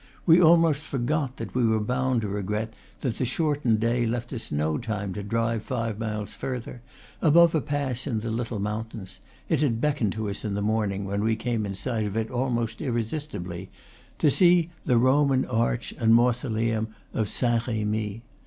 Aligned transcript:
We 0.25 0.41
almost 0.41 0.81
forgot 0.81 1.37
that 1.37 1.53
we 1.53 1.63
were 1.63 1.79
bound 1.79 2.21
to 2.21 2.27
regret 2.27 2.73
that 3.01 3.19
the 3.19 3.23
shortened 3.25 3.79
day 3.81 4.07
left 4.07 4.33
us 4.33 4.51
no 4.51 4.79
time 4.79 5.13
to 5.13 5.21
drive 5.21 5.61
five 5.61 5.99
miles 5.99 6.33
further, 6.33 6.81
above 7.21 7.53
a 7.53 7.61
pass 7.61 8.07
in 8.07 8.21
the 8.21 8.31
little 8.31 8.57
mountains 8.57 9.19
it 9.47 9.61
had 9.61 9.79
beckoned 9.79 10.13
to 10.13 10.27
us 10.31 10.43
in 10.43 10.55
the 10.55 10.61
morning, 10.63 11.05
when 11.05 11.23
we 11.23 11.35
came 11.35 11.67
in 11.67 11.75
sight 11.75 12.05
of 12.07 12.17
it, 12.17 12.31
almost 12.31 12.81
irresistibly 12.81 13.69
to 14.17 14.31
see 14.31 14.71
the 14.85 14.97
Ro 14.97 15.23
man 15.23 15.45
arch 15.45 15.91
and 15.99 16.15
mausoleum 16.15 16.87
of 17.13 17.29
Saint 17.29 17.67
Remy. 17.67 18.23